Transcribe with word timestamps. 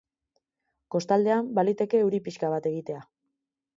Kostaldean 0.95 1.51
baliteke 1.59 2.03
euri 2.07 2.23
pixka 2.29 2.51
bat 2.55 2.69
egitea. 2.71 3.05